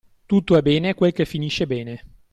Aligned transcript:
Tutto 0.25 0.57
è 0.57 0.63
bene 0.63 0.95
quel 0.95 1.11
che 1.11 1.25
finisce 1.27 1.67
bene. 1.67 2.03